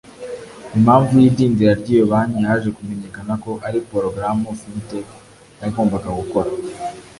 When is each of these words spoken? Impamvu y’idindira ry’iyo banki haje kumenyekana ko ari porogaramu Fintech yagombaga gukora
Impamvu 0.77 1.11
y’idindira 1.21 1.71
ry’iyo 1.81 2.05
banki 2.11 2.39
haje 2.49 2.69
kumenyekana 2.77 3.33
ko 3.43 3.51
ari 3.67 3.79
porogaramu 3.87 4.47
Fintech 4.59 5.09
yagombaga 5.61 6.09
gukora 6.19 6.49